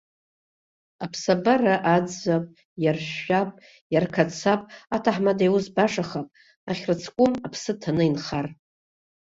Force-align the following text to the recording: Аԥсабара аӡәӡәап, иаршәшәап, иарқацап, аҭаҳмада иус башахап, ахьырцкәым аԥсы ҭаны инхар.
Аԥсабара 1.05 1.75
аӡәӡәап, 1.93 2.45
иаршәшәап, 2.83 3.49
иарқацап, 3.93 4.61
аҭаҳмада 4.95 5.45
иус 5.47 5.67
башахап, 5.75 6.27
ахьырцкәым 6.69 7.33
аԥсы 7.45 7.71
ҭаны 7.81 8.03
инхар. 8.09 8.47